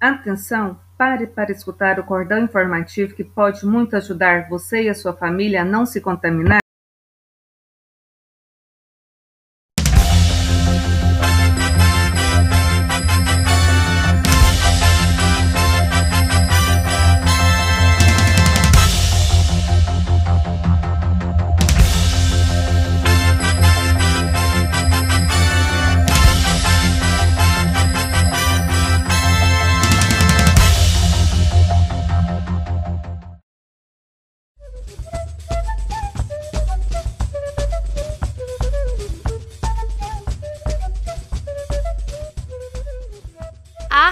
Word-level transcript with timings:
Atenção! 0.00 0.80
Pare 0.96 1.26
para 1.26 1.52
escutar 1.52 2.00
o 2.00 2.04
cordão 2.04 2.38
informativo 2.38 3.14
que 3.14 3.22
pode 3.22 3.66
muito 3.66 3.94
ajudar 3.96 4.48
você 4.48 4.84
e 4.84 4.88
a 4.88 4.94
sua 4.94 5.12
família 5.12 5.60
a 5.60 5.64
não 5.64 5.84
se 5.84 6.00
contaminar. 6.00 6.59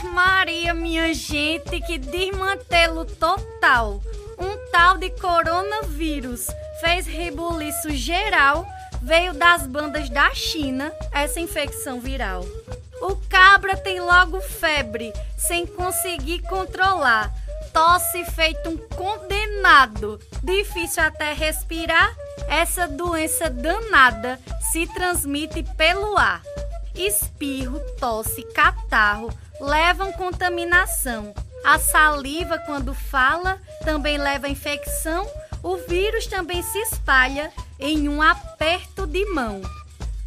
Maria, 0.00 0.72
minha 0.72 1.12
gente, 1.12 1.80
que 1.80 1.98
desmantelo 1.98 3.04
total. 3.04 4.00
Um 4.38 4.70
tal 4.70 4.96
de 4.96 5.10
coronavírus 5.10 6.46
fez 6.80 7.06
rebuliço 7.06 7.90
geral, 7.90 8.66
veio 9.00 9.34
das 9.34 9.66
bandas 9.66 10.08
da 10.08 10.32
China 10.34 10.92
essa 11.12 11.40
infecção 11.40 12.00
viral. 12.00 12.44
O 13.00 13.16
cabra 13.28 13.76
tem 13.76 14.00
logo 14.00 14.40
febre, 14.40 15.12
sem 15.36 15.66
conseguir 15.66 16.40
controlar. 16.42 17.32
Tosse 17.72 18.24
feito 18.26 18.68
um 18.68 18.76
condenado, 18.76 20.20
difícil 20.42 21.02
até 21.02 21.32
respirar. 21.32 22.14
Essa 22.48 22.86
doença 22.86 23.50
danada 23.50 24.38
se 24.70 24.86
transmite 24.86 25.62
pelo 25.76 26.16
ar. 26.16 26.42
Espirro, 26.94 27.80
tosse, 27.98 28.42
catarro, 28.52 29.32
levam 29.62 30.12
contaminação. 30.12 31.32
A 31.64 31.78
saliva, 31.78 32.58
quando 32.66 32.92
fala, 32.92 33.60
também 33.84 34.18
leva 34.18 34.48
infecção. 34.48 35.24
O 35.62 35.76
vírus 35.76 36.26
também 36.26 36.60
se 36.64 36.78
espalha 36.78 37.52
em 37.78 38.08
um 38.08 38.20
aperto 38.20 39.06
de 39.06 39.24
mão. 39.26 39.62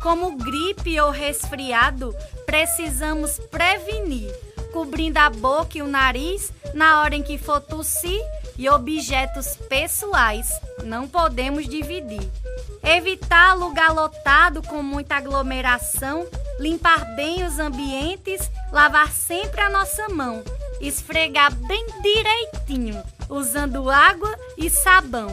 Como 0.01 0.37
gripe 0.37 0.97
ou 1.01 1.11
resfriado, 1.11 2.15
precisamos 2.45 3.37
prevenir, 3.51 4.33
cobrindo 4.71 5.19
a 5.19 5.29
boca 5.29 5.77
e 5.77 5.81
o 5.81 5.87
nariz 5.87 6.53
na 6.73 7.01
hora 7.01 7.15
em 7.15 7.23
que 7.23 7.37
for 7.37 7.59
tossir 7.59 8.21
e 8.57 8.69
objetos 8.69 9.57
pessoais. 9.67 10.49
Não 10.85 11.09
podemos 11.09 11.67
dividir. 11.67 12.31
Evitar 12.81 13.53
lugar 13.55 13.93
lotado 13.93 14.61
com 14.61 14.81
muita 14.81 15.17
aglomeração 15.17 16.25
limpar 16.59 17.15
bem 17.15 17.45
os 17.45 17.59
ambientes, 17.59 18.49
lavar 18.71 19.11
sempre 19.11 19.61
a 19.61 19.69
nossa 19.69 20.09
mão, 20.09 20.43
esfregar 20.79 21.53
bem 21.53 21.85
direitinho, 22.01 23.03
usando 23.29 23.89
água 23.89 24.37
e 24.57 24.69
sabão. 24.69 25.27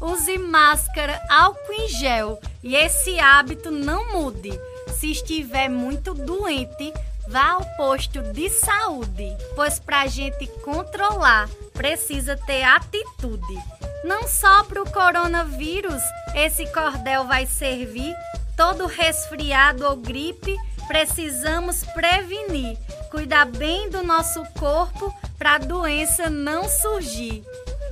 Use 0.00 0.38
máscara, 0.38 1.20
álcool 1.28 1.72
em 1.72 1.88
gel 1.88 2.40
e 2.62 2.76
esse 2.76 3.18
hábito 3.18 3.70
não 3.70 4.12
mude. 4.12 4.52
Se 4.96 5.10
estiver 5.10 5.68
muito 5.68 6.14
doente, 6.14 6.92
vá 7.28 7.52
ao 7.52 7.64
posto 7.76 8.22
de 8.32 8.48
saúde, 8.48 9.36
pois 9.54 9.78
para 9.78 10.02
a 10.02 10.06
gente 10.06 10.46
controlar 10.62 11.48
precisa 11.72 12.36
ter 12.36 12.62
atitude. 12.62 13.58
Não 14.04 14.26
só 14.26 14.64
para 14.64 14.82
o 14.82 14.90
coronavírus 14.90 16.02
esse 16.34 16.66
cordel 16.72 17.24
vai 17.24 17.46
servir, 17.46 18.14
todo 18.58 18.86
resfriado 18.86 19.86
ou 19.86 19.94
gripe, 19.94 20.56
precisamos 20.88 21.84
prevenir, 21.94 22.76
cuidar 23.08 23.46
bem 23.46 23.88
do 23.88 24.02
nosso 24.02 24.42
corpo 24.58 25.14
para 25.38 25.54
a 25.54 25.58
doença 25.58 26.28
não 26.28 26.68
surgir. 26.68 27.44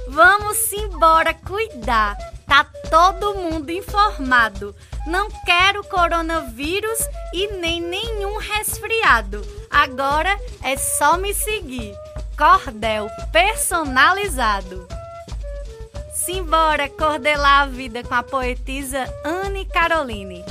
Vamos 0.08 0.72
embora 0.72 1.32
cuidar. 1.32 2.16
Tá 2.48 2.66
todo 2.90 3.36
mundo 3.36 3.70
informado. 3.70 4.74
Não 5.06 5.28
quero 5.44 5.84
coronavírus 5.84 6.98
e 7.32 7.46
nem 7.46 7.80
nenhum 7.80 8.36
resfriado. 8.38 9.46
Agora 9.70 10.36
é 10.64 10.76
só 10.76 11.16
me 11.16 11.32
seguir. 11.32 11.94
Cordel 12.36 13.08
personalizado. 13.30 14.88
Simbora 16.12 16.88
cordelar 16.88 17.62
a 17.62 17.66
vida 17.66 18.02
com 18.02 18.14
a 18.14 18.22
poetisa 18.22 19.04
Anne 19.24 19.64
Caroline. 19.64 20.44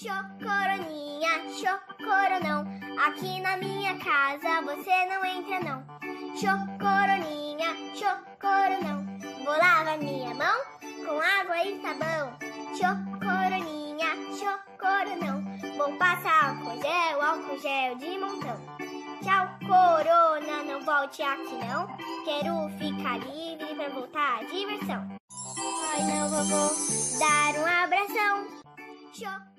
Chocoroninha, 0.00 1.28
chocoronão, 1.58 2.64
aqui 3.04 3.40
na 3.40 3.56
minha 3.56 3.98
casa 3.98 4.62
você 4.62 5.06
não 5.06 5.24
entra 5.24 5.58
não. 5.58 5.84
Chocoroninha, 6.36 7.74
chocoronão, 7.96 9.04
vou 9.44 9.58
lavar 9.58 9.98
minha 9.98 10.32
mão 10.34 10.56
com 11.04 11.20
água 11.20 11.64
e 11.64 11.82
sabão. 11.82 12.32
Chocoroninha, 12.78 14.06
chocoronão, 14.38 15.42
vou 15.76 15.92
passar 15.98 16.50
álcool 16.50 16.80
gel, 16.80 17.20
álcool 17.20 17.58
gel 17.58 17.96
de 17.96 18.18
montão. 18.18 18.56
Tchau, 19.20 19.48
corona, 19.66 20.62
não 20.62 20.80
volte 20.82 21.22
aqui 21.22 21.58
não, 21.66 21.88
quero 22.24 22.68
ficar 22.78 23.18
livre 23.18 23.74
pra 23.74 23.88
voltar 23.88 24.38
à 24.38 24.44
diversão. 24.44 25.18
Ai, 25.92 26.02
não 26.02 26.28
vou 26.28 27.18
dar 27.18 27.58
um 27.58 27.66
abração. 27.66 28.46
Choc 29.12 29.57